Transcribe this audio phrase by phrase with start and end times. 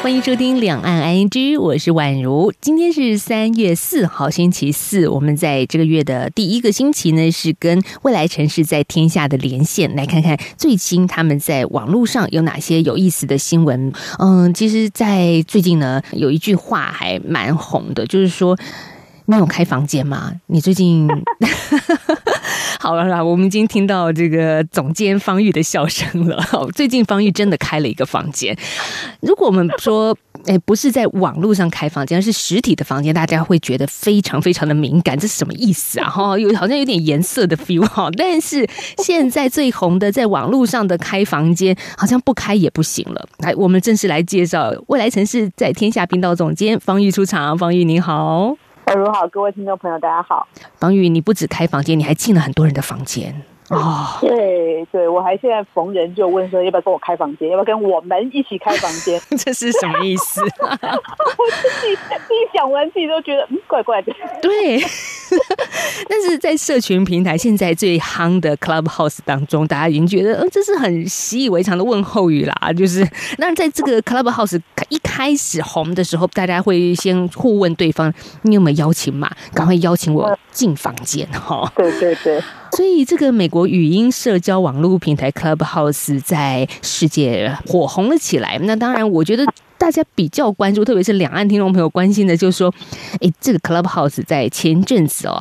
[0.00, 1.28] 欢迎收听《两岸 ING》，
[1.60, 2.52] 我是宛如。
[2.60, 5.08] 今天是三月四号，星期四。
[5.08, 13.92] 我们在这个月的第一个星期呢，是跟未来城市在天下的连线，来看看最新他们在网络上有哪些有意思的新闻。
[14.18, 18.56] 嗯，其实，在最近呢，有一句话还蛮红的，就是说。
[19.30, 20.32] 你有开房间吗？
[20.46, 21.06] 你最近
[22.80, 26.42] 好了啦，我们已经听到这个总监方玉的笑声了。
[26.74, 28.56] 最近方玉真的开了一个房间。
[29.20, 36.08] 如果我们说，哎，不是在网络上开房间，而是实体的房间，大家会觉得非常非常的敏感，这是什么意思啊？
[36.10, 38.08] 哈，有好像有点颜色的 feel 哈。
[38.16, 43.28] 但是现在最红的，在网络上的开房间，好像不开也不行了。
[43.40, 47.58] 来，我们正式来介绍未来城市在天下频道总监方玉出场。
[47.58, 48.56] 方玉你好。
[48.88, 50.48] 宛如好，各位听众朋友，大家好。
[50.78, 54.18] 方宇，你不止开房间，你还进了很多人的房间哦。
[54.20, 59.20] 对对，我还现在逢人就问说，要不要跟我开房间，要不要跟我们一起开房间？
[59.36, 60.40] 这是什么意思？
[60.60, 64.12] 我自己自己讲完，自己都觉得嗯，怪怪的。
[64.40, 64.80] 对。
[66.08, 72.54] 但是在社群平台现在最夯的 Clubhouse 当中，大家已经觉得，嗯，这是很习以为常的问候语啦。
[72.74, 74.58] 就是，那在这个 Clubhouse
[74.88, 78.10] 一开始红的时候，大家会先互问对方，
[78.42, 79.30] 你有没有邀请码？
[79.52, 81.70] 赶快邀请我进房间哈。
[81.76, 82.42] 对对对。
[82.72, 88.58] 所以这个美国语音社交网络平台 Clubhouse 在世界火红了起来。
[88.62, 89.44] 那当然，我觉得。
[89.80, 92.74] 大家比较关注，特别是两岸听众朋友关心的，就是说，
[93.20, 95.40] 诶，这个 Clubhouse 在前阵子哦。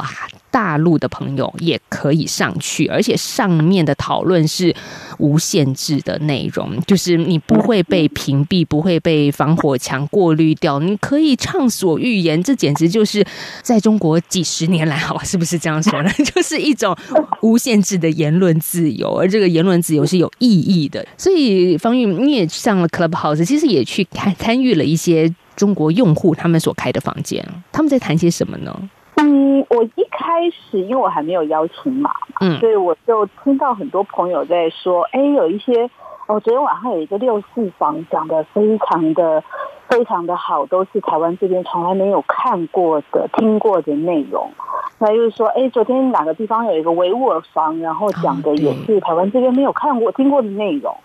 [0.58, 4.76] 大陆的朋友也可以上去，而且上面的讨论是
[5.20, 12.42] 无限制的内容，就是你不会被屏蔽，不会被防火墙过滤掉，你可以畅所欲言。
[12.42, 13.24] 这简直就是
[13.62, 16.10] 在中国几十年来，好，是不是这样说呢？
[16.26, 16.98] 就是一种
[17.44, 21.06] 无限制的言论自由，而这个言论自由是有意义的。
[21.20, 28.76] 所以方玉，你也上了 Clubhouse，其实也去参参与了一些中国用户他们所开的房间，他们在谈些什么呢？
[29.20, 35.90] 嗯，我一开始因为我还没有邀请码，嗯，所以我就听到很多朋友在说，哎，有一些，
[36.28, 39.44] 我昨天晚上有一个六四房讲的非常的
[39.90, 44.52] 非常的好，都是台湾这边从来没有看过的、听过的内容。
[45.00, 50.96] 那就是说，哎，昨天哪个地方有一个维吾尔房，然后讲的也是台湾这边没有看过、听过的内容。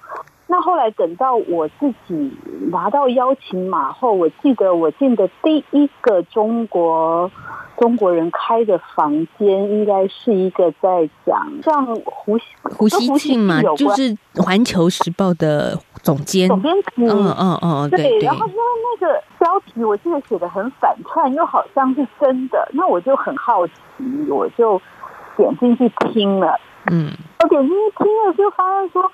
[0.53, 2.31] 那后来等到我自己
[2.71, 7.31] 拿到邀请码后，我记得我进的第一个中国
[7.79, 14.15] 中国人开的房间，应该是一个在讲像胡胡锡进嘛，就是
[14.45, 17.07] 《环球时报》的总监总编辑。
[17.07, 18.19] 嗯嗯嗯，对，对。
[18.19, 18.61] 然后因为
[19.01, 23.73] 那个标题我记得写的很反串，又好像是真的，那我就很好奇，
[24.29, 24.79] 我就
[25.39, 26.61] 点进去听了。
[26.91, 27.11] 嗯，
[27.43, 29.11] 我点进去听了，就发现说。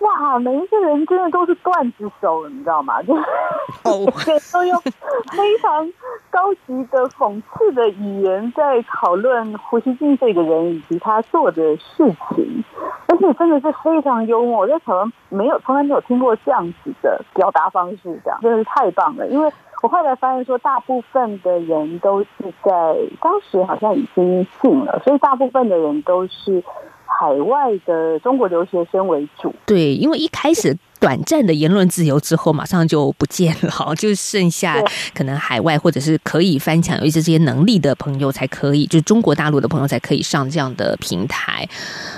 [0.00, 3.02] 哇，每一个人真的都是段子手，你知道吗？
[3.02, 4.78] 就是都用
[5.34, 5.90] 非常
[6.30, 12.04] 高级的讽刺的语言在讨论胡锡进这个人以及他做的事
[12.34, 12.64] 情，
[13.08, 14.60] 而且真的是非常幽默。
[14.60, 19.26] 我在台湾没有从来没有听过这样子的表达方式，这样真的是太棒了。
[19.28, 19.50] 因为
[19.82, 22.28] 我后来发现说，大部分的人都是
[22.62, 26.62] 在当时好像已经信了，所以大部分的人都是。
[27.18, 30.76] 海外的中国留学生为主，对，因为一开始。
[31.06, 34.82] 短暂的言论自由之后，马上就不见了，就剩下
[35.14, 41.64] 可能海外或者是可以翻墙有一些这些能力的朋友才可以，就中国大陆的朋友才可以上这样的平台。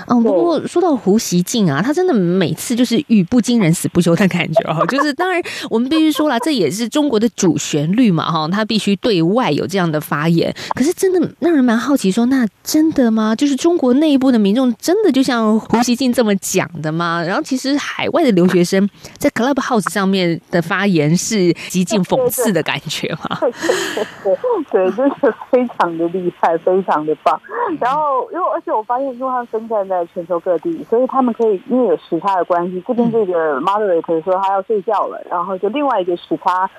[0.07, 5.39] 嗯，不过说到胡锡进啊，他真的每次就是语不惊人死不休的感觉哈，就是当然
[5.69, 10.51] 我们必须说了，这也是中国的主旋律嘛哈，他必须对外有这样的发言。
[10.73, 13.35] 可是真的让人蛮好奇说，说那真的吗？
[13.35, 17.21] 就是中国内部的民众真的就像胡锡进这么讲的吗？
[17.21, 18.78] 然后其实海外的留学生。
[19.17, 23.37] 在 Clubhouse 上面的发言是极尽讽刺的感觉吗？
[23.41, 24.35] 对对
[24.69, 27.39] 对，对，真的非常的厉害，非常的棒。
[27.79, 36.69] 然后，因为而且我发现，因为他们分散在全球各地，所以他们可以因为有时差的关系，这边这个 moderator 说他要睡觉了，然后就另外一个时差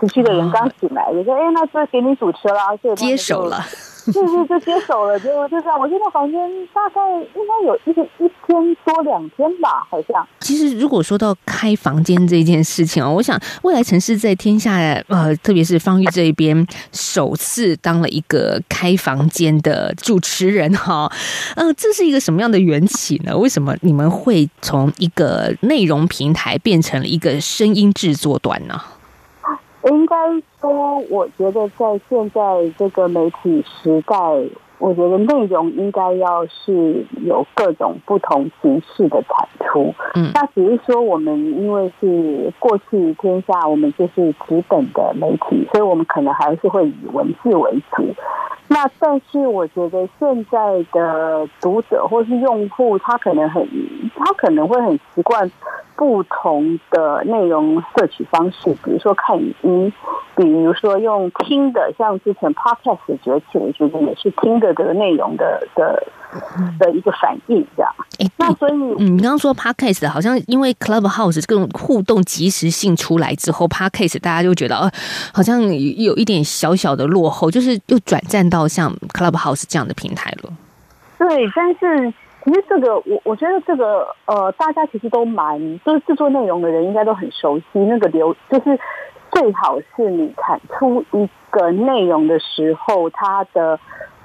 [0.00, 3.64] 时区的人刚醒来，就说：“哎，那这给你主持了。”接手了。
[4.12, 5.78] 就 是，就接手了，就就这样。
[5.78, 6.40] 我现在房间
[6.72, 10.26] 大概应该有一个一天多两天吧，好像。
[10.40, 14.76] 其实如果说到开房间这件事情啊，我想未来城市在天下，
[15.08, 21.10] 呃，特别是方玉这一边，首次当了一个开房间的主持人哈。
[21.56, 23.36] 呃，这是一个什么样的缘起呢？
[23.36, 28.80] 为什么你们会从一个内容平台变成了一个声音制作端呢？
[29.86, 30.16] 应该
[30.60, 32.40] 说，我觉得在现在
[32.78, 34.16] 这个媒体时代。
[34.78, 48.14] 我觉得内容应该要是有各种不同形式的产出，嗯，那只是说我们因为是过去天下，我们就是纸本的媒体，所以我们可能还是会以文字为主。
[48.68, 53.66] 那但是我觉得现在的读者或是用户，他可能很，
[54.16, 55.48] 他可能会很习惯
[55.94, 59.92] 不同的内容摄取方式，比如说看语音，
[60.34, 66.02] 比如说用听的，像之前 Podcast 的崛起，我觉得也是听的这个内容的的
[66.78, 67.94] 的一个反应，这样。
[68.18, 74.90] 哎，那所以，嗯，你刚刚说 Podcast 好像因为 Clubhouse 这种互动即时性出来之后，Podcast 大家就觉得，呃，
[75.32, 80.50] 好像有一点小小的落后，就是又转战到像 Clubhouse 这样的平台了。
[81.18, 82.12] 对，但是
[82.44, 88.78] 其实这个，我我觉得这个，呃，大家其实都蛮，就是制作内容的人应该都很熟悉那个流，就是
[89.32, 93.78] 最好是你产出一个内容的时候，它的。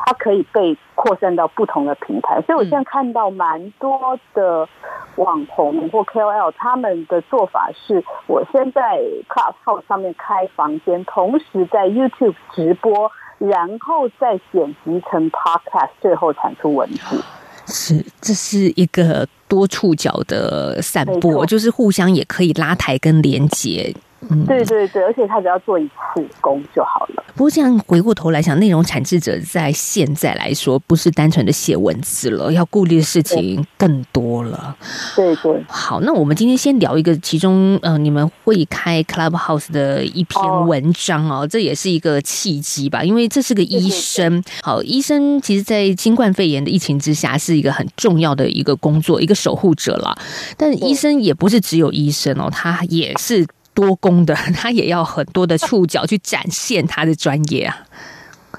[0.05, 4.67] 它可以被扩散到不同的平台，所以我现在看到蛮多的
[5.15, 8.99] 网红或 KOL，他们的做法是：我先在
[9.29, 17.23] Clubhouse 上面开房间，同时在 YouTube 直播，然后再剪辑成 Podcast，最后产出文字。
[17.67, 23.93] 是，这是一个多触角的散播，就是互相也可以拉抬跟连接。
[24.29, 27.23] 嗯，对对对，而且他只要做一次工就好了。
[27.35, 34.75] 不过这样回过头来想，内容产制者在现在来说，不是单纯的写文字了，要顾虑的事情更多了。
[35.15, 35.63] 对对。
[35.67, 43.03] 好，那我们今天先聊一个，其中呃，你们会开 Clubhouse 的一篇文章哦，这也是一个契机吧？
[43.03, 44.43] 因为这是个医生。
[44.61, 50.15] 好，医生其实，在新冠肺炎的疫情之下，是一个很重要的一个工作，一个守护者了。
[50.57, 53.47] 但医生也不是只有医生哦，他也是。
[53.73, 57.75] 多功的， 他也要很多的触角去展现他的专业啊。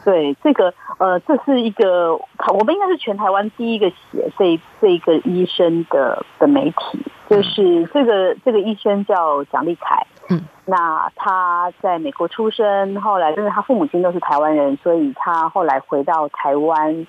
[0.05, 2.13] 对，这个呃，这是一个，
[2.53, 6.99] 我们应该是全台湾第一个写这这一个医生的的媒体，
[7.31, 10.05] 就是这个这个医生叫蒋立凯。
[10.29, 17.07] 嗯，那他在美国出生，后来因为他父母亲都是台湾人，所以他后来回到台湾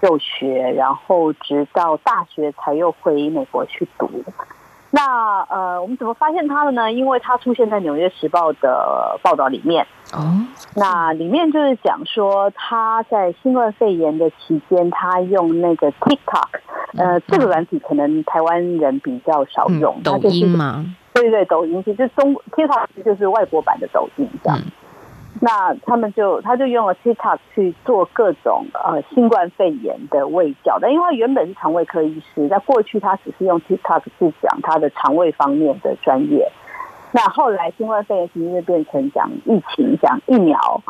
[0.00, 4.10] 就学，然后直到大学才又回美国去读。
[4.94, 6.92] 那呃，我们怎么发现他的呢？
[6.92, 9.86] 因为他出现在《纽约时报》的报道里面。
[10.12, 10.20] 哦，
[10.76, 16.48] 那里面就是讲说他在新冠肺炎的期间，他用那个 TikTok，
[16.98, 19.96] 呃，这个软体可能台湾人比较少用。
[19.96, 20.84] 嗯、抖音吗？
[21.14, 24.58] 对对，抖音其实中 TikTok 就是外国版的抖音这样。
[24.58, 24.64] 嗯
[25.40, 36.52] 那他们就，他就用了 TikTok 去做各种呃新冠肺炎的卫教，但因为他原本是肠胃科医师，在过去他只是用 TikTok 去讲他的肠胃方面的专业。
[37.12, 40.82] 那后来新冠肺炎其实就变成讲疫情、讲疫苗。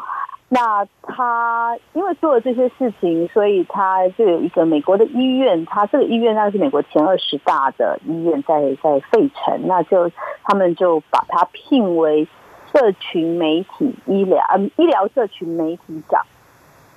[0.48, 10.10] 那他因为做了这些事情，所以他就有一个美国的医院，他这个医院那是美国前二十大的医院在，在在费城，那就
[10.42, 12.28] 他们就把他聘为。
[12.72, 16.24] 社群媒体医疗，嗯，医疗社群媒体长，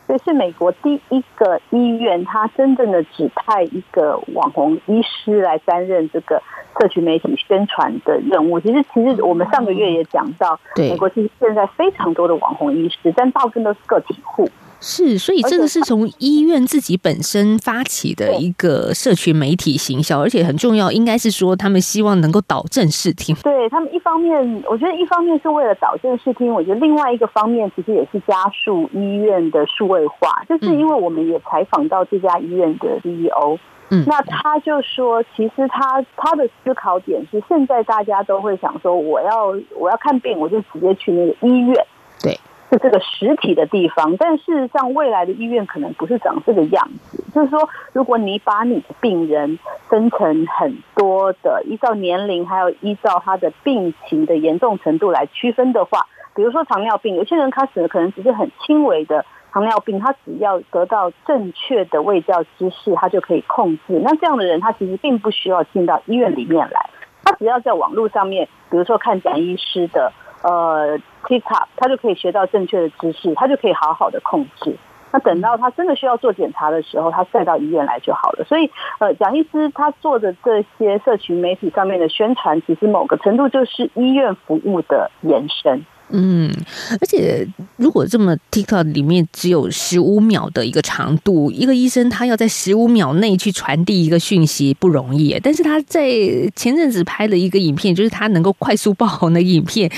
[0.08, 6.42] 这是美国第一个医院，他真正的指派一个网红医师来担任这个
[6.80, 8.60] 社群媒体宣传的任务。
[8.60, 14.50] 其实，其实我们上个月也讲到，美国其实现在非常多的网红医师，但大部分都是个体户。
[14.80, 23.36] 是，所以这个是从医院自己本身发起的一个社群媒体行销，而且很重要，应该是说他们希望能够导正视听。
[23.38, 30.44] 对他们，一方面我觉得一方面是为了导正视听，我觉得另外一个方面其实也是加速医院的数位化。
[30.48, 33.58] 就是因为我们也采访到这家医院的 CEO，
[33.90, 41.88] 嗯，那他就说，其实他他的思考点是，现在大家都会想说，我要我要看病，我就直接去那个医院，
[42.22, 42.38] 对。
[42.70, 47.24] 是这个实体的地方，但事实上，未来的医院可能不是长这个样子。
[47.34, 64.02] 就是说，如果你把你的病人分成很多的，依照年龄，还有依照他的病情的严重程度来区分的话，比如说糖尿病，有些人开始可能只是很轻微的糖尿病，他只要得到正确的卫教知识，他就可以控制。
[64.04, 66.90] 那这样的人，他其实并不需要进到医院里面来，
[67.24, 70.12] 他只要在网络上面，比如说看蒋医师的。
[70.48, 74.76] 呃，TikTok，他就可以学到正确的知识，他就可以好好的控制。
[75.12, 78.46] 那等到他真的需要做检查的时候，他再到医院来就好了。
[78.46, 85.84] 所以，呃，蒋医师他做的这些社群媒体上面的宣传，其实某个程度就是医院服务的延伸。
[86.10, 86.54] 嗯，
[87.02, 87.48] 而且
[87.78, 95.40] 如果这么 TikTok 里面只有十五秒的一个长度，一个医生他要在十五秒内去传递一个讯息不容易。
[95.42, 96.10] 但是他在
[96.56, 99.92] 前阵子拍了一个影片，就是他能够快速爆红的影片。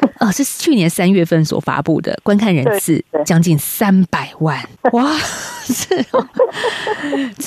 [0.20, 4.58] 哦，是去年三月份所发布的，观看人次将近三百万，
[4.92, 5.14] 哇，
[5.66, 6.26] 这哦，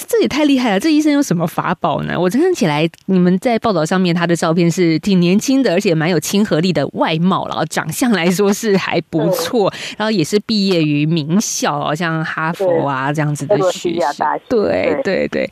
[0.07, 0.79] 这也太厉害了！
[0.79, 2.19] 这医生有什么法宝呢？
[2.19, 15.49] 我看起来，你们在报道上面他的照片是挺年轻的，而且蛮有亲和力的外貌，然后长相来说是还不错，然后也是毕业于名校，像哈佛啊这样子的学校，对对对，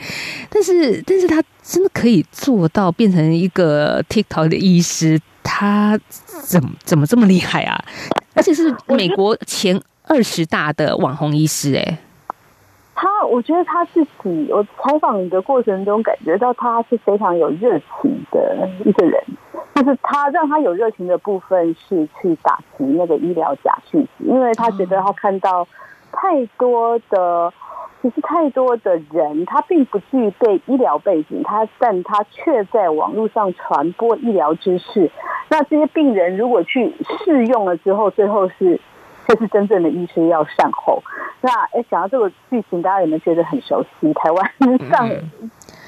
[0.50, 5.20] 但是但是他真的可以做到变成一个 TikTok 的医师。
[5.50, 5.98] 他
[6.44, 7.82] 怎么怎么这么厉害啊？
[8.36, 11.98] 而且是美国前二十大的网红医师哎、欸。
[12.94, 19.24] 他，我觉得他自己，我采访你的过程中感觉到他是非常有热情的一个人。
[19.74, 25.66] 就是他让他有热情的部分是去打击那个医疗假讯息，因为他觉得他看到
[26.12, 27.54] 太多的。
[28.02, 35.12] 其实太多的人，他并不具备医疗背景，他但他却在网络上传播医疗知识。
[35.50, 36.94] 那这些病人如果去
[37.26, 38.80] 试用了之后，最后是
[39.28, 41.02] 就是真正的医师要善后。
[41.42, 44.14] 那哎，想到这个剧情，大家有没有觉得很熟悉？
[44.14, 44.52] 台湾
[44.90, 45.10] 上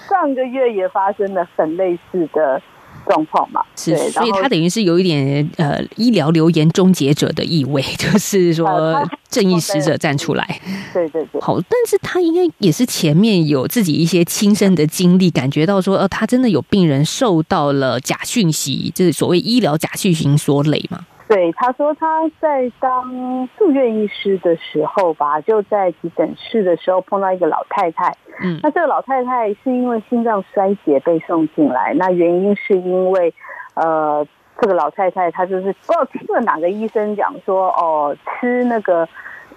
[0.07, 2.61] 上个月也发生了很类似的。
[3.09, 10.61] 状况嘛，是，所以他等于是有一点呃医疗流言终结者的意味， 就是说正义使者站出来，
[10.93, 21.03] 对对对，好，但是他应该也是前面有自己一些亲身的经历，感觉到说，呃，他真的有病人受到了假讯息，就是所谓医疗假讯息所累嘛。
[21.29, 28.11] 对，他说他在当住院医师的时候吧，就在急诊室的时候碰到一个老太太。
[28.43, 33.31] 嗯，那这个老太太是因为心脏衰竭被送进来，那原因是因为，
[33.75, 34.25] 呃，
[34.59, 39.07] 这个老太太她就是不知道听了哪个医生讲说，哦，吃那个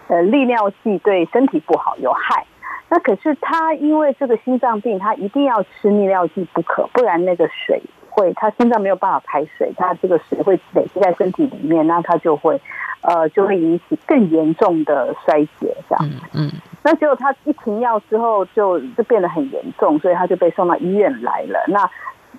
[0.09, 2.45] 呃利尿剂对身体不好有害。
[2.91, 7.81] 那可是她因为这个心脏病，她一定要吃利尿剂不可，不然那个水。
[8.15, 12.61] 会，他心脏没有办法排水，他这个水会累积在身体里面，那他就会，
[13.01, 16.11] 呃，就会引起更严重的衰竭，这样。
[16.35, 16.51] 嗯。
[16.85, 21.65] 那结果他一停药之后就，就就变得很严重，所以他就被送到医院来了。
[21.69, 21.89] 那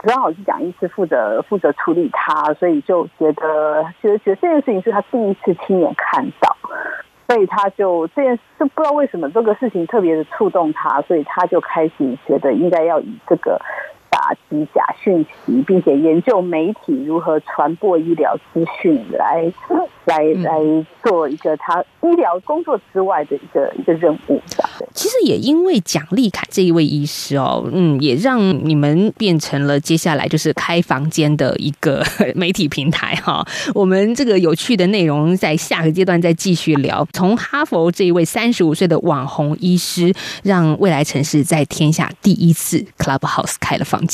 [0.04, 6.56] 刚好是蒋医师负责负责处理他，所以就觉得觉得觉得这件事情是他第一次亲眼看到，
[7.28, 13.60] 所以他就这件事就不知道为什么这个事情特别的触动他，所以他就开始觉得应该要以这个。
[14.24, 19.52] 打击假讯息，并且研究媒体如何传播医疗资讯，来
[20.06, 24.42] 来来做一个他医疗工作之外的一个一个任务。
[24.94, 32.02] 其实也因为蒋丽凯这一位医师哦，嗯，也让你们变成了接下来就是开房间的一个
[32.34, 33.46] 媒体平台哈。
[33.74, 37.06] 我们这个有趣的内容在下个阶段再继续聊。
[37.12, 40.14] 从哈佛这一位三十五岁的网红医师，
[40.44, 44.02] 让未来城市在天下第一次 Clubhouse 开了房。
[44.08, 44.14] 间。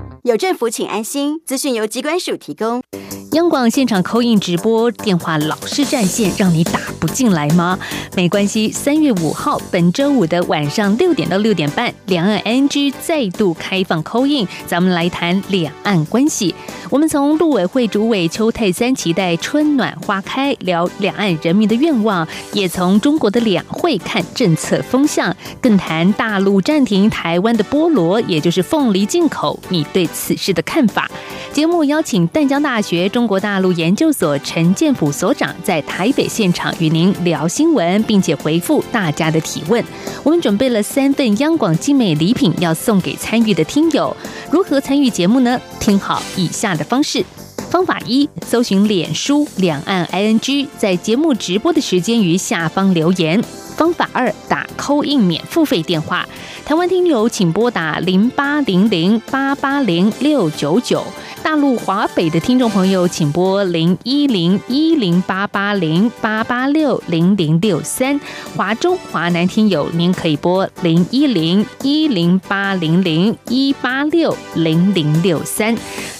[0.23, 1.41] 有政府，请安心。
[1.47, 2.83] 资讯由机关署提供。
[3.31, 7.79] 央广现场扣印直播电话老是占线，让你打不进来吗？
[8.15, 16.53] 没关系，三月五号本周五的晚上六点到六点半，两岸 NG 再度开放扣印咱们来谈两岸关系。
[16.89, 31.09] 我们从陆委会主委邱太三期待春暖花开，聊两岸人民的愿望；也从中国的两会看政策风向，更谈大陆暂停台湾的菠萝，也就是凤梨进口，你对此事的看法。
[31.51, 39.83] 节目邀请淡江大学中国大陆研究所陈建甫所长在台北现场与您聊新闻，并且回复大家的提问。
[40.23, 44.15] 我们准备了三份央广精美礼品要送给参与的听友，
[44.49, 45.59] 如何参与节目呢？
[45.79, 47.25] 听好以下的方式：
[47.69, 53.41] 方法一，搜寻脸书两岸 ING，在节目直播的时间于下方留言；
[53.75, 56.27] 方法二，打 call in 免付费电话。
[56.65, 61.03] 台湾听友请拨打零八零零八八零六九九，
[61.43, 68.19] 大陆华北的听众朋友请拨零一零一零八八零八八六零零六三，
[68.55, 75.75] 华中华南听友您可以拨零一零一零八零零一八六零零六三。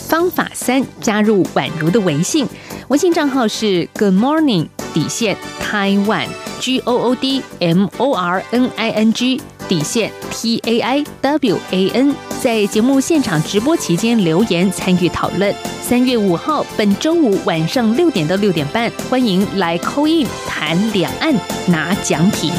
[0.09, 2.45] 方法三，加入宛如的微信，
[2.89, 6.27] 微信账号是 Good Morning 底线 Taiwan
[6.59, 9.41] G O O D M O R N I N G。
[9.67, 15.55] 底线 T A I W A N 在节目现场直播期间留言参与讨论。
[15.81, 21.33] 三月五号，本周五晚上六点到六点半，欢迎来 coin 谈两岸
[21.67, 22.51] 拿奖品。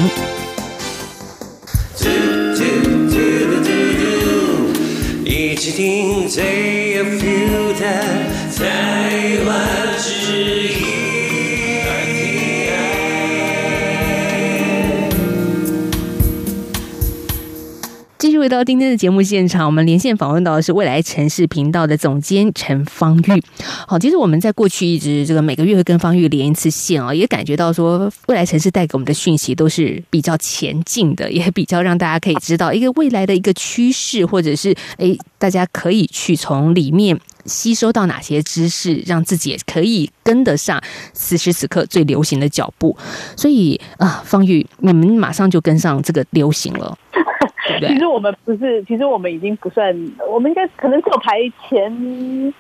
[5.27, 7.85] 一起听最有 feel 的
[8.57, 9.99] 台湾
[18.53, 23.43] 到今天的节目现场，我们连线访问到的是未来城市频道的总监陈方玉。
[23.87, 40.79] 好，其实我们在过去一直这个每个月会跟方玉连一次线啊，也感觉到说未来城市带给我们的讯息都是比较前进的，也比较让大家可以知道一个未来的一个趋势，或者是诶，大家可以去从里面吸收到哪些知识，让自己也可以跟得上
[41.15, 42.95] 此时此刻最流行的脚步。
[43.35, 46.99] 所以啊，方玉，你们马上就跟上这个流行了。
[47.81, 49.95] 其实我们不是，其实我们已经不算，
[50.29, 51.39] 我们应该可能只有排
[51.69, 51.91] 前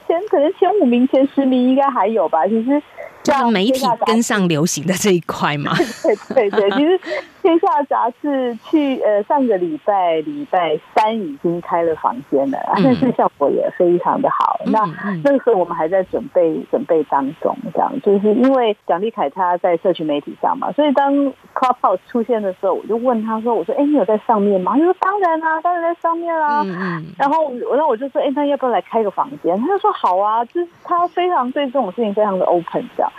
[0.06, 2.46] 前，可能前五名、前十名应该还有吧。
[2.46, 2.82] 其实。
[3.22, 5.72] 就是媒体跟上流行的这一块嘛。
[6.34, 6.98] 对对对，其实
[7.42, 14.60] 《天下杂志》去呃上个礼拜礼拜三已经开了房间了，嗯、但是效果也非常的好。
[14.64, 14.80] 嗯、那
[15.24, 21.12] 那个时候我们还在准备准备当中，这样就是因为蒋丽凯他在社群媒体上嘛，所以当
[21.54, 26.62] Clubhouse 出现的时候，我就问他说：“我说，哎，你有在上面吗？”他说：“当然啦、啊，当然在上面啦、啊。
[26.64, 33.10] 嗯”然后然后我就说：“哎，那要不要来开个房间？”他就说：“好啊。”就是他非常对这种事情非常的 open 这样。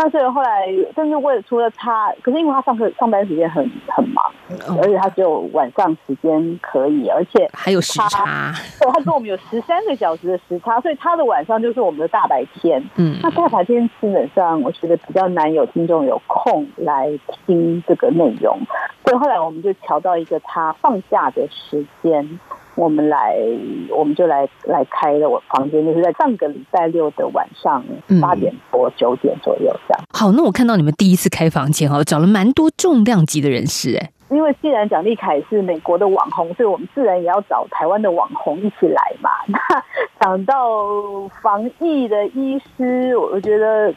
[0.00, 4.24] 那所以后来，但是为了除了他，可是因为他上课上班时间很很忙，
[4.80, 12.80] 而且他只有晚上时间可以，而且还有时差，对，他跟我们有十三个小时的时差，所以他的晚上就是我们的大白天。
[12.94, 17.10] 嗯，那大白天基本上我觉得比较难有听众有空来
[17.44, 18.56] 听这个内容，
[19.04, 22.38] 所以后来我们就调到一个他放假的时间。
[22.78, 23.36] 我们来，
[23.90, 27.84] 我们就来来开了我房间，就是在上个礼拜六的晚上
[28.22, 30.04] 八点多九点左右这样。
[30.12, 34.10] 好，那我看到你们第一次开房间哦，找了蛮多重量级的人士哎。
[34.30, 39.30] 因为既然蒋丽凯是美国的网红，所以我们自然也要找台湾的网红一起来嘛。
[39.48, 39.58] 那
[40.20, 40.54] 讲到
[41.42, 43.92] 防疫的医师，我觉得。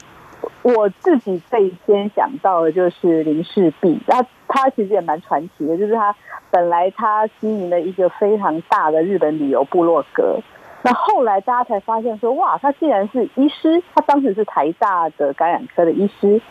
[0.63, 6.15] 我自己最先想到的就是林氏璧，他他其实也蛮传奇的，就是他
[6.49, 10.39] 本来他经营了一个非常大的日本旅游部落格，
[10.83, 16.41] 那后来大家才发现说，哇，他竟然是医师，他当时是台大的感染科的医师，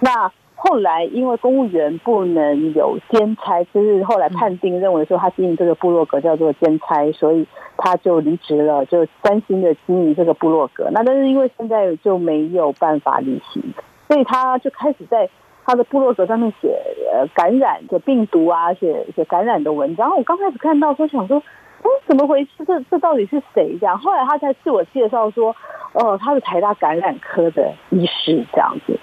[0.00, 0.32] 那。
[0.64, 7.44] 后来因为公务员不能有兼差，就是后来判定认为说他经营这个部落格叫做兼差，所以
[7.76, 10.88] 他就离职了，就专心的经营这个部落格。
[10.92, 13.60] 那但是因为现在就没有办法履行，
[14.06, 15.28] 所以他就开始在
[15.66, 16.68] 他的部落格上面写
[17.12, 20.16] 呃感染的病毒啊，写写感染的文章。
[20.16, 21.42] 我刚开始看到说想说，
[21.82, 22.64] 哎，怎么回事？
[22.64, 23.76] 这这到底是谁？
[23.80, 25.56] 这样后来他才自我介绍说，
[25.92, 28.96] 哦，他是台大感染科的医师这样子。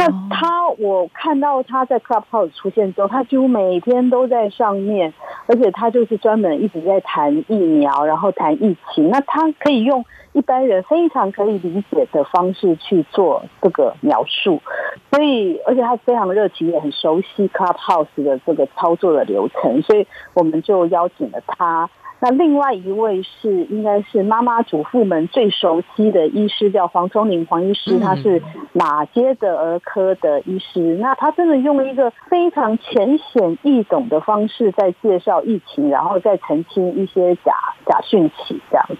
[0.00, 5.12] 那他，我看到他在 Clubhouse 出现之后，他几乎每天都在上面，
[5.46, 9.10] 而且他就是专门一直在谈疫苗，然后谈疫情。
[9.10, 14.62] 那他可以用一般人非常可以理解的方式去做这个描述，
[15.10, 21.90] 所以而且他非常热情，也很熟悉 Clubhouse 的这个操作的流程，所以我们就邀请了他。
[22.22, 28.42] 那另外一位是应该是妈妈祖父们最熟悉的医师，叫黄聪宁黄医师，他是
[28.74, 30.98] 马街的儿科的医师。
[31.00, 37.54] 那他真的用一个非常浅显易懂的方式在介绍疫情，然后再澄清一些假
[37.86, 38.96] 假讯息这样子。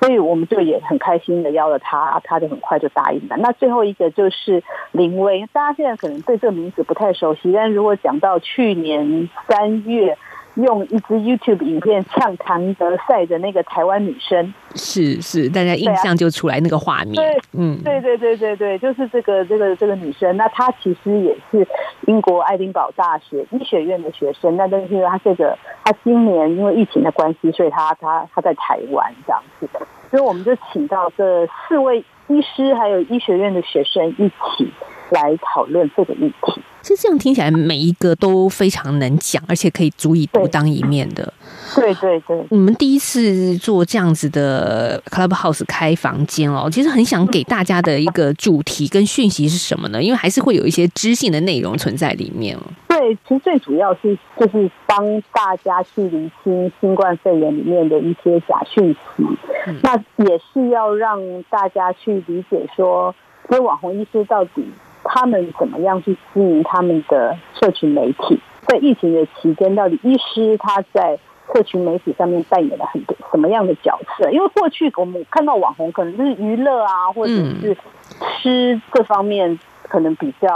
[0.00, 3.36] 所以我们就也很开心的邀了他，他就很快就答应了。
[3.38, 4.62] 那最后一个就是
[4.92, 10.16] 林威，大家现在可能对这个名字不太熟悉，但如果讲到去年三月。
[10.54, 17.14] 用一支 YouTube 影片呛唐德赛的那个台湾女生，是是，大家印象就出来那个画面。
[17.14, 20.36] 对，嗯，对对对对对，就是这个这个这个女生。
[20.36, 21.66] 那她其实也是
[22.06, 24.56] 英国爱丁堡大学医学院的学生。
[24.56, 29.80] 那但是她这个她今年因为疫情的关系，所以她她她在台湾这样子的。
[30.10, 34.72] 所以我们就请到这四位医师还有医学院的学生一起
[35.10, 36.62] 来讨论这个议题。
[36.82, 41.32] 其实这样听起来，每一个都非常能讲，而且可以足以独当一面的。
[41.74, 50.02] 对对对，你们第一次做这样子的 Clubhouse 开房间哦，其实很想给大家的一个主题跟讯息是什么呢？
[50.02, 52.60] 因为还是会有一些知性的内容存在里面哦。
[52.86, 59.24] 对，其实最主要是就是帮大家去厘清新冠肺炎里面的一些假讯息，
[59.66, 63.14] 嗯、那也是要让大家去理解说，
[63.48, 64.62] 这些网红医师到底。
[65.04, 68.40] 他们怎么样去经营他们的社群媒体？
[68.66, 71.18] 在疫情的期间，到底医师他在
[71.52, 74.30] 社群媒体上面扮演了很多什么样的角色？
[74.30, 77.76] 因为过去我们看到网红可能就是娱乐啊，或者是
[78.42, 79.58] 吃这方面。
[79.88, 80.48] 可能比较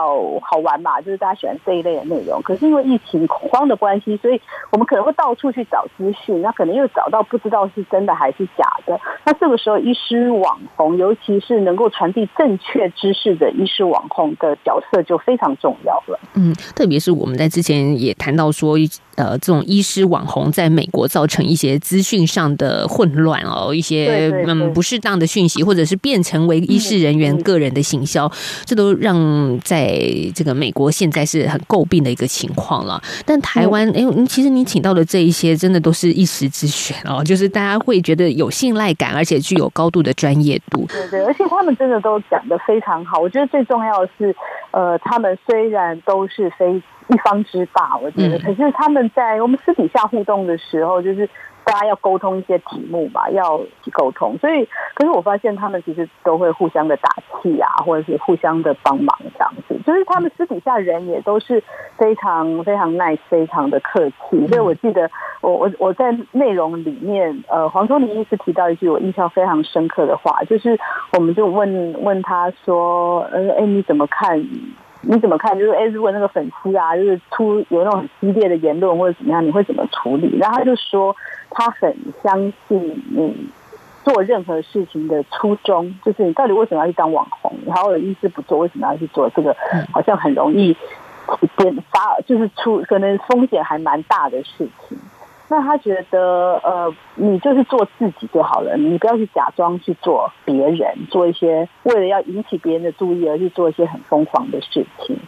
[0.43, 2.41] 好玩吧，就是大家喜欢这一类的内容。
[2.43, 4.41] 可是因为疫情恐慌的关系，所以
[4.73, 8.99] 我们可能会到处去找资讯，那可能又找到不知道是真的还是假的。
[9.25, 16.19] 那这个时候，医师网红，尤其是能够传递正确知识的医师网红的角色就非常重要了。
[16.35, 18.77] 嗯，特别是我们在之前也谈到说，
[19.17, 28.31] 呃，这种医师网红在美国造成一些资讯上的混乱哦，一些嗯不适当的讯息，或者是变成为医师人员个人的行销，
[28.65, 29.18] 这都让。
[29.19, 30.01] 嗯，在
[30.33, 33.03] 这个美国现在是很诟病的一个情况了。
[33.27, 40.87] 但台湾，哎、嗯，其实你请到的这一些，真的都是一时之选哦，就是大家会觉得有信赖感，而且具有高度的专业度。
[40.87, 43.19] 对对，而且他们真的都讲的非常好。
[43.19, 44.35] 我觉得最重要的是，
[44.71, 46.75] 呃，他们虽然都是非
[47.09, 51.29] 一方之霸，我觉得，嗯、可是他们在我们私底下互动的时候，就是。
[51.69, 53.61] 大家要沟通一些题目嘛，要
[53.93, 54.39] 沟通。
[54.39, 59.77] 所以，可是我发现他们其实都会互相的打气啊，或者是互相的帮忙这样子。
[59.87, 61.63] 就是他们私底下人也都是
[61.97, 64.47] 非常非常 nice，非常的客气。
[64.49, 65.11] 所以我记得
[65.43, 70.79] 我我我在内容里面，呃，黄宗林医师提到一句我印象非常深刻的话，就是
[71.13, 74.43] 我们就问问他说，呃，哎，你怎么看？
[75.03, 75.59] 你怎么看？
[75.59, 80.37] 就是哎，如果那个粉丝啊，就是出有那种很激烈的言论或者怎么样，你会怎么处理？
[80.39, 81.15] 然后他就说。
[81.51, 83.49] 他很相信你
[84.05, 87.51] 做任何事情的初衷，就是你到底为什么要去当网红？
[87.65, 89.57] 然后有意思不做，为什么要去做这个？
[89.91, 90.77] 好像很容易
[91.57, 94.99] 点发，就是出可能风险还蛮大的事情。
[95.51, 105.19] 那他觉得，呃，你就是做自己就好了，你不要去假装去做别人，做一些为了要引起别人的注意而去做一些很疯狂的事情。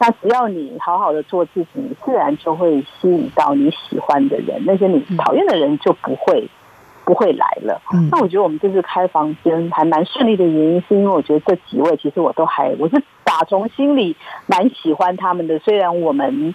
[0.00, 6.48] 那只要你好好的做自己，你自然就会吸引到你喜欢的人，那些你讨厌的人就不会
[7.04, 7.80] 不会来了。
[8.10, 16.52] 那我觉得我们这次开房间还蛮顺利的原因，是因为我觉得这几位其实我都还我是打从心里蛮喜欢他们的，虽然我们。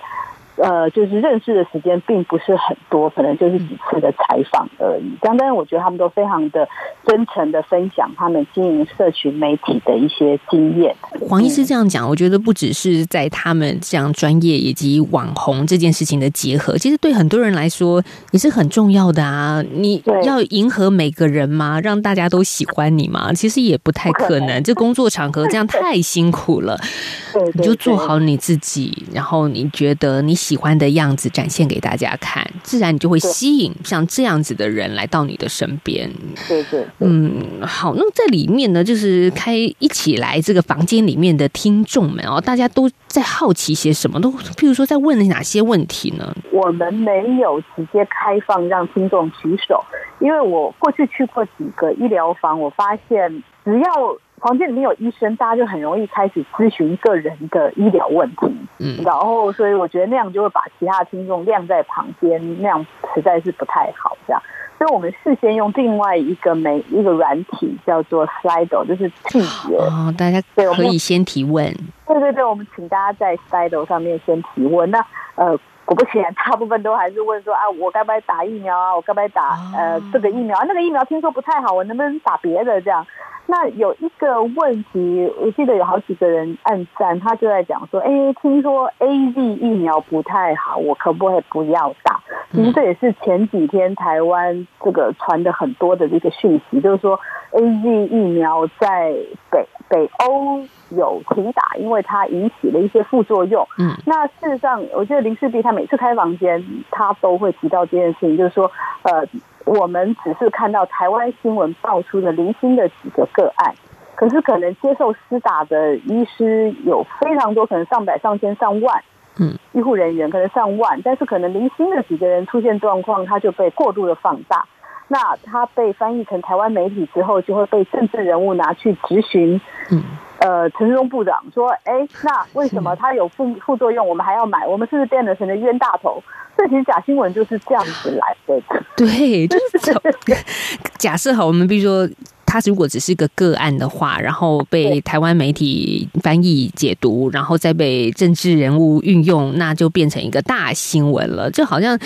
[0.56, 5.18] 呃，就是认识的时间并不是很多，可能就是几次的采访而已。
[5.20, 6.68] 但但是我觉得他们都非常的
[7.08, 10.96] 真诚的分享他们经营社群媒体的一些经验。
[11.28, 19.64] 黄医师这样讲，我觉得不只是在他们这样专业以及网红这件事情的结合，其实对很多人来说也是很重要的啊。
[19.74, 21.80] 你要迎合每个人吗？
[21.82, 23.34] 让大家都喜欢你吗？
[23.34, 24.62] 其实也不太可能。
[24.62, 26.80] 这工作场合这样太辛苦了。
[27.56, 30.38] 你就做好你自己，然后你觉得你。
[30.44, 36.10] 喜欢的样子展现给大家看，自然你就会吸引像这样子的人来到你的身边。
[36.50, 44.20] 对对，嗯，好，那在里面呢，就是开一起来这个房间里面的听众们哦，大家都在好奇些什么？
[44.20, 46.36] 都譬如说在问哪些问题呢？
[46.52, 49.82] 我们没有直接开放让听众举手，
[50.20, 54.18] 因为我过去去过几个医疗房，我发现只要。
[54.44, 58.48] 房间里面有医生，大家就很容易开始咨询个人的医疗问题，
[58.80, 64.44] 嗯，然后所以我觉得那样就会把其他的听众晾在旁边，那样实在是不太好，这样。
[64.78, 70.42] 所以我们事先用另外一个媒一个软体叫做 Slido，就是听觉哦，大家
[70.76, 71.74] 可以先提问。
[72.06, 74.92] 对对对，我们请大家在 Slido 上面先提问。
[74.92, 75.00] 那
[75.36, 78.94] 呃，果不其然，大部分都还是问说啊，我该不该打疫苗啊？
[78.94, 80.62] 我该不该打呃这个疫苗？
[80.68, 83.06] 那个疫苗听说不太好，我能不能打别的这样？
[83.46, 88.10] 那有一个问题，我记得有好几个人按赞，他就在讲说：“哎，
[88.42, 92.22] 听说 AZ 疫苗不太好，我可不可以不要打？”
[92.54, 97.20] 其实这也是前几天台湾这个传的很多的这个讯息，就是说
[97.52, 99.14] AZ 疫苗在
[99.52, 103.68] 北北欧有停打，因为它引起了一些副作用。
[103.78, 108.72] 嗯，那事实上，我觉得林氏璧他每次开房间，他都会提到这件事情，就是说，
[109.04, 109.28] 呃。
[109.66, 113.74] 我们只是看到台湾新闻爆出的零星的几个个案，
[114.16, 119.04] 可是可能接受施打的医师有非常多，可能上百、上千、上万，
[119.40, 124.66] 嗯，医护人员可能上万，但是可能零星的几个人出现状况，他就被过度的放大。
[125.10, 129.60] 那他被翻译成台湾媒体之后，就会被政治人物拿去质询。
[129.92, 130.02] 嗯，
[130.44, 134.68] 呃，陈时中部长说：“哎，那为什么他有副副作用，我们还要买？
[134.68, 136.22] 我们是不是变得成了冤大头？”
[136.58, 138.62] 这其实假新闻就是这样子来的。
[138.98, 140.38] 对，就是
[141.00, 142.08] 假设好，我们比如说，
[142.46, 151.50] 他如果只是一个个案的话，然后被台湾媒体翻译解读，然后再被政治人物运用，那就变成一个大新闻了。
[151.50, 151.98] 就好像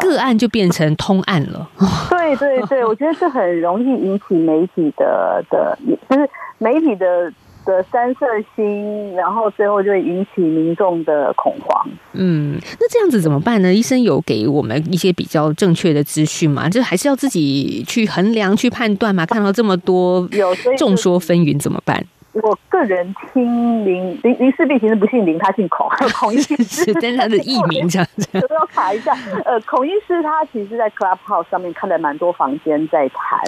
[0.00, 1.70] 个案就变成通案了。
[2.10, 5.78] 对对对，我觉得这很容易引起媒体的的，
[6.10, 7.32] 就是媒体的。
[7.64, 11.88] 的三色星，然后最后就会引起民众的恐慌。
[12.12, 13.72] 嗯，那这样子怎么办呢？
[13.72, 16.68] 医生有给我们一些比较正确的资讯吗？
[16.68, 19.26] 就还是要自己去衡量、去判断嘛？
[19.26, 22.04] 看到这么多有众说纷纭，怎么办？
[22.42, 29.16] 我个人听林林林氏璧其实不姓林，他姓孔，孔医师， 但他的艺名这样子， 我都要卡一下。
[29.44, 33.40] 呃，孔医师他其实，在 Clubhouse 上面看了蛮多房间在谈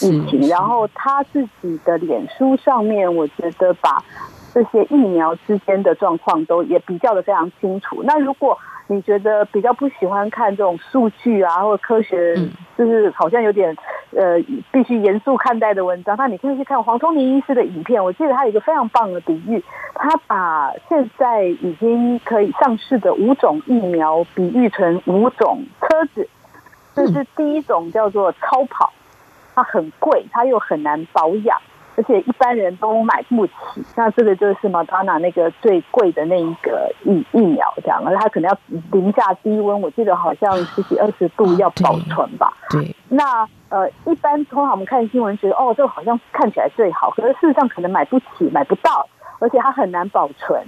[0.00, 4.02] 疫情，然后他自己的脸书上面，我觉得把
[4.54, 8.02] 这些疫苗之间的状况都也比较的非常清楚。
[8.04, 12.34] 那如果你觉得比较不喜欢看这种数据啊，或者科学，
[12.76, 13.76] 就是好像有点
[14.16, 14.40] 呃
[14.70, 18.02] 必须严肃看待的文章，那你可以去看黄聪明医师的影片。
[18.02, 19.62] 我记得他有一个非常棒的比喻，
[19.94, 26.28] 他把现在已经可以上市的五种疫苗比喻成五种车子，
[26.94, 28.92] 就是第一种叫做超跑，
[29.54, 31.58] 它很贵，它又很难保养。
[31.96, 33.52] 而且一般人都买不起，
[33.96, 38.56] 那这个就是 Moderna 那个最贵的那一个疫疫苗，这样，而它可能要
[38.92, 42.56] 零下低温，我记得好像十几二十度要保存吧。
[42.70, 42.84] 对。
[42.84, 49.06] 对那呃，一般通常我们看新闻觉得，哦，这个好像看起来最好，可是事实上可能买不起，买不到，
[49.40, 50.62] 而且它很难保存。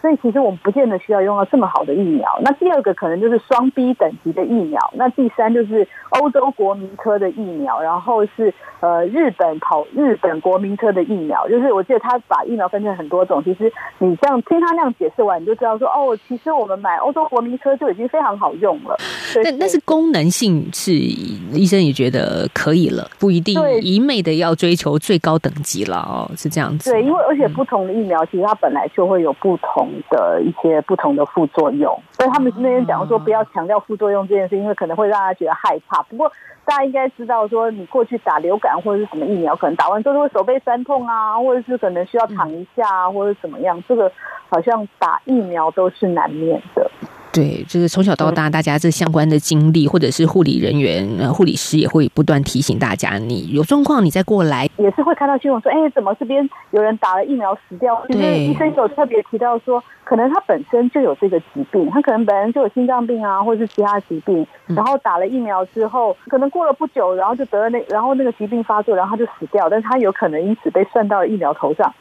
[0.00, 2.38] 所以其实我们不见得需要用到这么好的疫苗。
[2.44, 4.78] 那第二个可能就是双 B 等级的疫苗。
[4.94, 11.48] 那第三就是欧洲国民科的疫苗，然后是呃日本跑日本国民科的疫苗。
[11.48, 13.42] 就是我记得他把疫苗分成很多种。
[13.42, 18.96] 其实你这样听他那样解释完，你就知道说哦，其实我们买欧洲国民科就已经非常好用了。
[19.42, 26.90] 但但是功能性是医生也觉得可以了，不一定一昧的要追求最高等级了哦，是这样子。
[26.90, 29.88] 对，因为而且不同的疫苗其实它本来就会有不同。
[30.10, 36.02] 的一些不同的副作用，所以他们那边讲说不要强调副作用这件事，因为可能会让大家觉得害怕。
[36.04, 36.30] 不过
[36.64, 44.10] 大家应该知道，说你过去打流感或者是什么疫苗，可能打完之后会手背酸痛啊，或者是可能需要躺一下啊，或者怎么样，这个
[44.48, 46.90] 好像打疫苗都是难免的。
[47.38, 54.68] 对，就是从小到大，大家这相关的经历，或者是护理人员、呃，护理师也会不断提醒大家，你有状况你再过来。
[54.76, 58.02] 也是会看到新闻说，哎，怎么这边有人打了疫苗死掉？
[58.08, 71.94] 其实医生有特别提到说，可能他本身就有这个疾病，他可能本身就有心脏病啊，或者是其他疾病，然后打了疫苗之后，可能过了不久，然后就得了那，然后那个疾病发作，然后他就死掉，但是他有可能因此被算到了疫苗头上，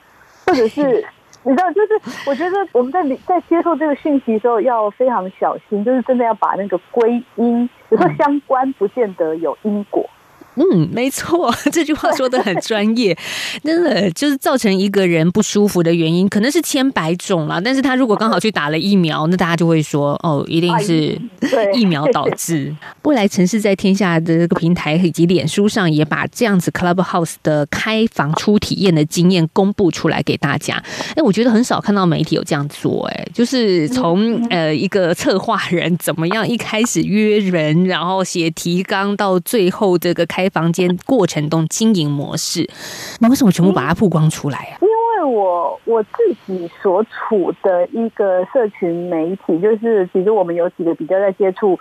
[0.47, 1.05] 或者是。
[1.45, 10.09] 你知道，就是我觉得我们在在接受这个讯息的时候要非常小心，就是真的要把那个归因，有时候相关不见得有因果。
[10.57, 13.15] 嗯，没错， 这句话说的很专业。
[13.63, 17.61] 真的就是造成一个人不舒服的原因，可能是千百种啦。
[17.63, 21.15] 但是他如果刚好去打了疫苗，那大家就会说，哦，一定是
[21.75, 22.75] 疫苗导致。
[23.03, 30.83] 未来城市在天下的这个平台以及脸书上，也把这样子 Clubhouse 的开房初体验的经验公布出来给大家。
[31.15, 40.46] 哎，我觉得很少看到媒体有这样做，哎，就是从呃一个策划人怎么样一开始约人，然后写提纲，到最后这个开。
[40.49, 42.69] 房间过程中经营模式，
[43.19, 44.77] 那为什么全部把它曝光出来啊？
[44.81, 46.09] 因为我我自
[46.45, 51.77] 己所处的一个社群媒体，就是其实我们有几个比较在接触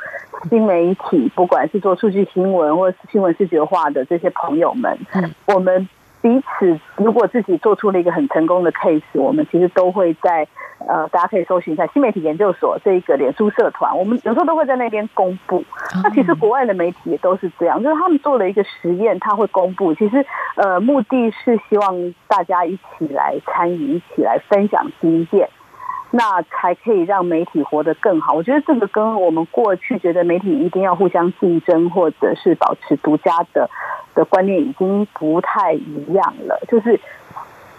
[0.48, 5.88] 新媒体，不管是做数据新闻或是新闻视觉化的这些朋友们，嗯，我们。
[6.22, 10.46] 彼此，如果自己做出了一个很成功的 case，我们其实都会在
[10.88, 15.64] 呃，大家可以搜寻一下新媒体研究所这一个脸书社团，我们有时候都会在那边公布。
[16.02, 19.94] 那其实国外的媒体也都是这样，就是他们做了一个实验，他会公布。
[19.94, 20.24] 其实
[20.56, 25.48] 呃，目的是希望大家一起来参与，一起来分享经验，
[26.16, 28.32] 那才可以让媒体活得更好。
[28.32, 33.68] 我觉得这个跟我们过去觉得媒体一定要互相竞争，或者是保持独家的。
[34.16, 36.98] 的观念已经不太一样了，就是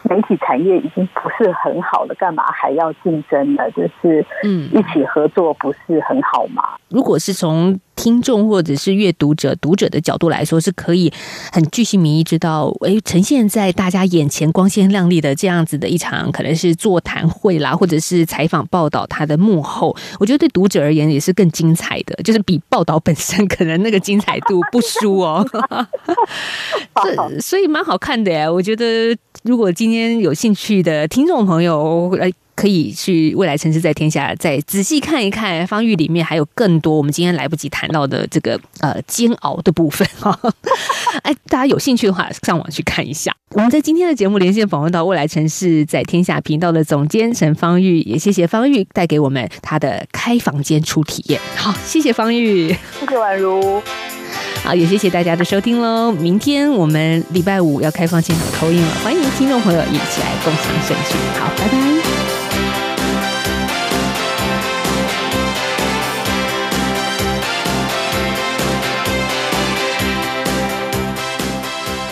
[0.03, 3.63] 媒体产业已经不是很好了，干嘛还要竞争呢？
[3.71, 6.77] 就是嗯，一起合作不是很好吗？
[6.89, 11.11] 如果是从听众或者是阅读者、读者的角度来说，是可以
[11.51, 25.45] 很具细靡遗知道，诶，呈现在大家眼前光鲜亮丽的这样子的一场，可能是座谈会啦，或者是采访报道它的幕后，我觉得对读者而言也是更精彩的，就是比报道本身可能那个精彩度不输哦。
[27.03, 32.31] 这所以蛮好看的呀，我觉得如果今天有兴趣的听众朋友来。
[32.57, 40.37] 可以去未来城市在天下再仔细看一看，方玉里面还有更多我们今天来不及谈到的这个呃煎熬的部分哈。
[41.21, 43.31] 哎，大家有兴趣的话，上网去看一下。
[43.51, 51.39] 我们在今天的节目连线访问到未来城市在天下频道的总监陈方玉，也谢谢方玉带给我们他的开房间初体验。
[51.55, 53.79] 好，谢谢方玉，谢谢宛如。
[54.63, 56.11] 好，也谢谢大家的收听喽。
[56.11, 61.15] 明天我们礼拜五要开放现场投影了，欢迎听众朋友一起来共享盛举。
[61.39, 61.96] 好，拜拜。